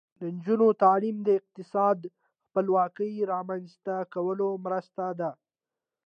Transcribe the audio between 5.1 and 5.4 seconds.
ده.